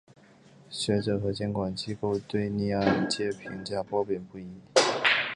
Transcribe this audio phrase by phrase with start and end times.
[0.71, 4.49] 学者和监管机构对逆按揭评价褒贬不一。